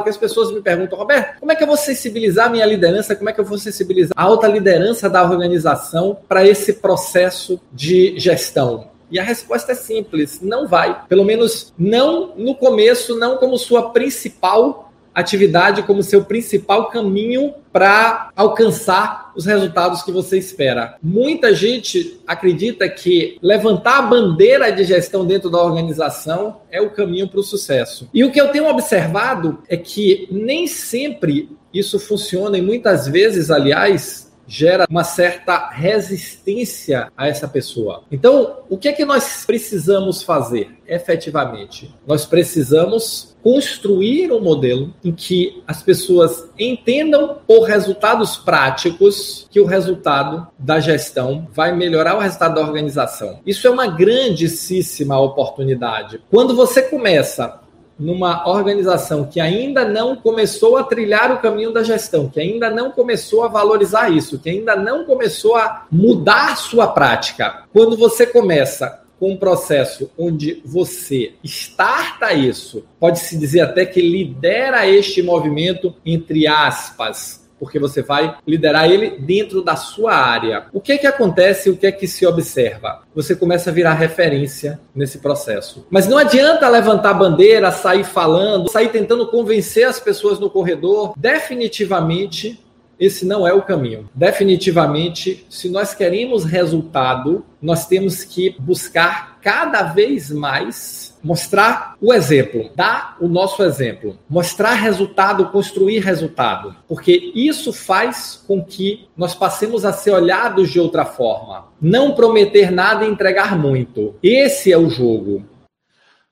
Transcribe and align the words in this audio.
Porque 0.00 0.10
as 0.10 0.16
pessoas 0.16 0.52
me 0.52 0.60
perguntam, 0.60 0.98
Roberto, 0.98 1.38
como 1.38 1.52
é 1.52 1.54
que 1.54 1.62
eu 1.62 1.66
vou 1.66 1.76
sensibilizar 1.76 2.46
a 2.46 2.50
minha 2.50 2.66
liderança? 2.66 3.14
Como 3.14 3.30
é 3.30 3.32
que 3.32 3.40
eu 3.40 3.44
vou 3.44 3.58
sensibilizar 3.58 4.12
a 4.16 4.22
alta 4.22 4.46
liderança 4.46 5.08
da 5.08 5.22
organização 5.22 6.18
para 6.28 6.46
esse 6.46 6.74
processo 6.74 7.60
de 7.72 8.18
gestão? 8.18 8.88
E 9.10 9.18
a 9.18 9.22
resposta 9.22 9.72
é 9.72 9.74
simples: 9.74 10.40
não 10.40 10.68
vai. 10.68 11.02
Pelo 11.08 11.24
menos 11.24 11.72
não 11.78 12.32
no 12.36 12.54
começo, 12.54 13.18
não 13.18 13.36
como 13.36 13.58
sua 13.58 13.90
principal 13.90 14.89
atividade 15.14 15.82
como 15.82 16.02
seu 16.02 16.24
principal 16.24 16.88
caminho 16.88 17.54
para 17.72 18.30
alcançar 18.34 19.32
os 19.36 19.46
resultados 19.46 20.02
que 20.02 20.10
você 20.10 20.38
espera. 20.38 20.96
Muita 21.02 21.54
gente 21.54 22.20
acredita 22.26 22.88
que 22.88 23.38
levantar 23.40 23.98
a 23.98 24.02
bandeira 24.02 24.70
de 24.70 24.84
gestão 24.84 25.24
dentro 25.24 25.50
da 25.50 25.62
organização 25.62 26.62
é 26.70 26.80
o 26.80 26.90
caminho 26.90 27.28
para 27.28 27.40
o 27.40 27.44
sucesso. 27.44 28.08
E 28.12 28.24
o 28.24 28.30
que 28.30 28.40
eu 28.40 28.48
tenho 28.48 28.68
observado 28.68 29.62
é 29.68 29.76
que 29.76 30.28
nem 30.30 30.66
sempre 30.66 31.48
isso 31.72 31.98
funciona 31.98 32.58
e 32.58 32.62
muitas 32.62 33.06
vezes, 33.06 33.50
aliás, 33.50 34.29
gera 34.50 34.84
uma 34.90 35.04
certa 35.04 35.68
resistência 35.70 37.10
a 37.16 37.28
essa 37.28 37.46
pessoa. 37.46 38.02
Então, 38.10 38.58
o 38.68 38.76
que 38.76 38.88
é 38.88 38.92
que 38.92 39.04
nós 39.04 39.44
precisamos 39.46 40.24
fazer 40.24 40.76
efetivamente? 40.88 41.94
Nós 42.04 42.26
precisamos 42.26 43.36
construir 43.44 44.32
um 44.32 44.40
modelo 44.40 44.92
em 45.04 45.12
que 45.12 45.62
as 45.68 45.82
pessoas 45.84 46.50
entendam 46.58 47.38
por 47.46 47.62
resultados 47.62 48.36
práticos 48.36 49.46
que 49.50 49.60
o 49.60 49.64
resultado 49.64 50.48
da 50.58 50.80
gestão 50.80 51.46
vai 51.52 51.74
melhorar 51.74 52.16
o 52.16 52.20
resultado 52.20 52.56
da 52.56 52.60
organização. 52.60 53.38
Isso 53.46 53.68
é 53.68 53.70
uma 53.70 53.86
grandíssima 53.86 55.18
oportunidade. 55.18 56.20
Quando 56.28 56.56
você 56.56 56.82
começa 56.82 57.60
numa 58.00 58.48
organização 58.48 59.26
que 59.26 59.38
ainda 59.38 59.84
não 59.84 60.16
começou 60.16 60.78
a 60.78 60.82
trilhar 60.82 61.30
o 61.30 61.38
caminho 61.38 61.72
da 61.72 61.82
gestão, 61.82 62.28
que 62.28 62.40
ainda 62.40 62.70
não 62.70 62.90
começou 62.90 63.44
a 63.44 63.48
valorizar 63.48 64.08
isso, 64.08 64.38
que 64.38 64.48
ainda 64.48 64.74
não 64.74 65.04
começou 65.04 65.54
a 65.54 65.86
mudar 65.92 66.56
sua 66.56 66.88
prática. 66.88 67.64
Quando 67.72 67.96
você 67.96 68.26
começa 68.26 69.00
com 69.20 69.32
um 69.32 69.36
processo 69.36 70.10
onde 70.16 70.62
você 70.64 71.34
starta 71.44 72.32
isso, 72.32 72.82
pode-se 72.98 73.36
dizer 73.36 73.60
até 73.60 73.84
que 73.84 74.00
lidera 74.00 74.88
este 74.88 75.22
movimento, 75.22 75.94
entre 76.06 76.46
aspas, 76.46 77.46
porque 77.60 77.78
você 77.78 78.02
vai 78.02 78.36
liderar 78.46 78.90
ele 78.90 79.18
dentro 79.18 79.62
da 79.62 79.76
sua 79.76 80.14
área. 80.14 80.64
O 80.72 80.80
que 80.80 80.92
é 80.92 80.98
que 80.98 81.06
acontece, 81.06 81.68
o 81.68 81.76
que 81.76 81.86
é 81.86 81.92
que 81.92 82.08
se 82.08 82.26
observa? 82.26 83.02
Você 83.14 83.36
começa 83.36 83.68
a 83.68 83.72
virar 83.72 83.92
referência 83.92 84.80
nesse 84.94 85.18
processo. 85.18 85.86
Mas 85.90 86.08
não 86.08 86.16
adianta 86.16 86.66
levantar 86.68 87.12
bandeira, 87.12 87.70
sair 87.70 88.04
falando, 88.04 88.70
sair 88.70 88.88
tentando 88.88 89.26
convencer 89.30 89.86
as 89.86 90.00
pessoas 90.00 90.40
no 90.40 90.48
corredor. 90.48 91.12
Definitivamente 91.16 92.58
esse 93.00 93.24
não 93.24 93.48
é 93.48 93.52
o 93.54 93.62
caminho. 93.62 94.08
Definitivamente, 94.14 95.46
se 95.48 95.70
nós 95.70 95.94
queremos 95.94 96.44
resultado, 96.44 97.44
nós 97.60 97.86
temos 97.86 98.22
que 98.22 98.54
buscar 98.60 99.40
cada 99.40 99.82
vez 99.84 100.30
mais 100.30 101.10
mostrar 101.22 101.96
o 102.00 102.12
exemplo, 102.12 102.70
dar 102.74 103.16
o 103.20 103.28
nosso 103.28 103.62
exemplo, 103.62 104.18
mostrar 104.28 104.74
resultado, 104.74 105.48
construir 105.50 106.00
resultado, 106.00 106.74
porque 106.88 107.32
isso 107.34 107.72
faz 107.72 108.42
com 108.46 108.64
que 108.64 109.08
nós 109.16 109.34
passemos 109.34 109.84
a 109.84 109.92
ser 109.92 110.12
olhados 110.12 110.70
de 110.70 110.80
outra 110.80 111.04
forma. 111.04 111.68
Não 111.80 112.14
prometer 112.14 112.70
nada 112.70 113.04
e 113.04 113.10
entregar 113.10 113.58
muito. 113.58 114.14
Esse 114.22 114.72
é 114.72 114.78
o 114.78 114.88
jogo. 114.88 115.44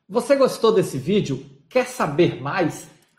Você 0.09 0.37
gostou 0.37 0.73
desse 0.73 0.97
vídeo? 0.97 1.45
Quer 1.69 1.87
saber 1.87 2.41
mais? 2.41 2.89